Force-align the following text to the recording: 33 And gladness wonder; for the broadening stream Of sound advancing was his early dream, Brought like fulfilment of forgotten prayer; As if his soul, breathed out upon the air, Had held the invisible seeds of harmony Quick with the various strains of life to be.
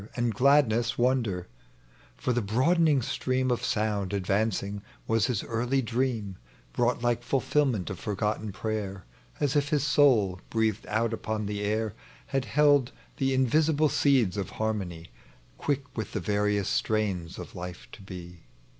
33 0.15 0.23
And 0.23 0.33
gladness 0.33 0.97
wonder; 0.97 1.47
for 2.17 2.33
the 2.33 2.41
broadening 2.41 3.03
stream 3.03 3.51
Of 3.51 3.63
sound 3.63 4.13
advancing 4.13 4.81
was 5.05 5.27
his 5.27 5.43
early 5.43 5.83
dream, 5.83 6.37
Brought 6.73 7.03
like 7.03 7.21
fulfilment 7.21 7.87
of 7.91 7.99
forgotten 7.99 8.51
prayer; 8.51 9.05
As 9.39 9.55
if 9.55 9.69
his 9.69 9.83
soul, 9.83 10.41
breathed 10.49 10.87
out 10.87 11.13
upon 11.13 11.45
the 11.45 11.61
air, 11.61 11.93
Had 12.25 12.45
held 12.45 12.91
the 13.17 13.31
invisible 13.35 13.89
seeds 13.89 14.37
of 14.37 14.49
harmony 14.57 15.09
Quick 15.59 15.95
with 15.95 16.13
the 16.13 16.19
various 16.19 16.67
strains 16.67 17.37
of 17.37 17.53
life 17.53 17.87
to 17.91 18.01
be. 18.01 18.45